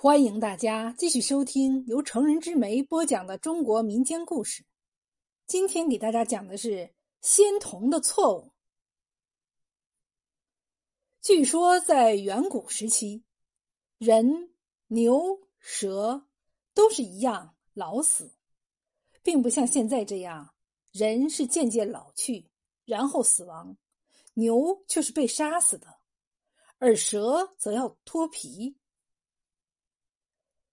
[0.00, 4.64] 欢迎大家继续收听由成人之美播讲的中国民间故事。
[5.44, 8.52] 今天给大家讲的是仙童的错误。
[11.20, 13.24] 据说在远古时期，
[13.98, 14.52] 人、
[14.86, 16.28] 牛、蛇
[16.74, 18.32] 都是一样老死，
[19.24, 20.54] 并不像现在这样，
[20.92, 22.48] 人是渐渐老去
[22.84, 23.76] 然后死亡，
[24.34, 25.88] 牛却是被杀死的，
[26.78, 28.76] 而蛇则要脱皮。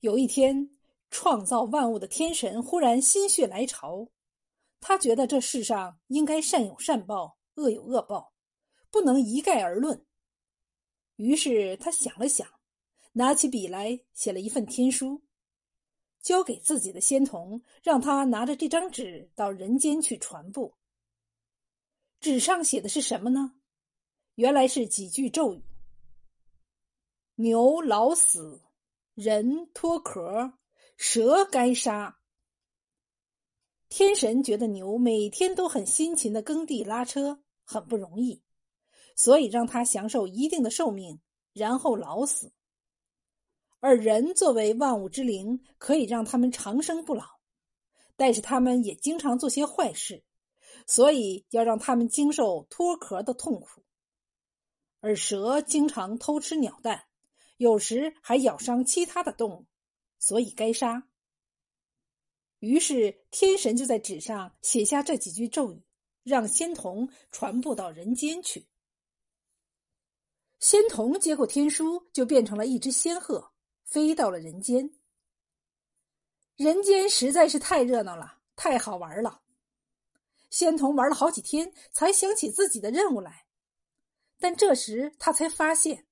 [0.00, 0.70] 有一天，
[1.10, 4.08] 创造万物的天神忽然心血来潮，
[4.80, 8.32] 他觉得这世上应该善有善报，恶有恶报，
[8.90, 10.06] 不能一概而论。
[11.16, 12.48] 于是他想了想，
[13.12, 15.22] 拿起笔来写了一份天书，
[16.22, 20.74] 交给自己的仙童，让他拿着这张纸到人间去传布。
[22.20, 23.52] 纸上写的是什么呢？
[24.36, 25.62] 原来是几句咒语
[27.36, 28.62] ：“牛老死。”
[29.22, 30.54] 人脱壳，
[30.96, 32.20] 蛇该杀。
[33.90, 38.42] 天神觉得牛每天都很辛勤的耕地拉车，很不容易，
[39.14, 41.20] 所以让他享受一定的寿命，
[41.52, 42.54] 然后老死。
[43.80, 47.26] 而人作为万物之灵，可以让他们长生不老，
[48.16, 50.24] 但是他们也经常做些坏事，
[50.86, 53.84] 所以要让他们经受脱壳的痛苦。
[55.00, 57.04] 而蛇经常偷吃鸟蛋。
[57.60, 59.66] 有时还咬伤其他的动物，
[60.18, 61.06] 所以该杀。
[62.60, 65.82] 于是天神就在纸上写下这几句咒语，
[66.22, 68.66] 让仙童传播到人间去。
[70.58, 73.52] 仙童接过天书，就变成了一只仙鹤，
[73.84, 74.90] 飞到了人间。
[76.56, 79.42] 人间实在是太热闹了，太好玩了。
[80.48, 83.44] 仙童玩了好几天，才想起自己的任务来，
[84.38, 86.06] 但这时他才发现。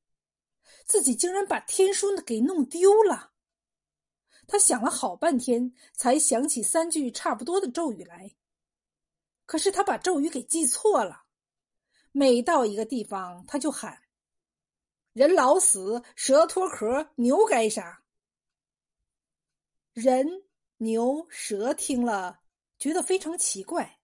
[0.85, 3.33] 自己竟然把天书给弄丢了。
[4.47, 8.35] 他想了好半天，才想起三句差不多的咒语来。
[9.45, 11.25] 可是他把咒语给记错了，
[12.13, 14.03] 每到一个地方，他就喊
[15.13, 18.03] ：“人老死，蛇脱壳，牛该杀。”
[19.95, 20.45] 人、
[20.77, 22.41] 牛、蛇听了，
[22.79, 23.99] 觉得非常奇怪，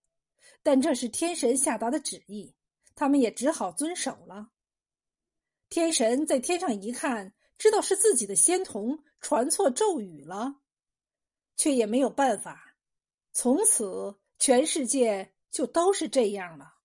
[0.62, 2.54] 但这是天神下达的旨意，
[2.94, 4.50] 他们也只好遵守了。
[5.74, 10.60] 天神在天上一看，知道是自己的仙童传错咒语了，
[11.56, 12.76] 却也没有办法。
[13.32, 16.76] 从此，全世界就都是这样了。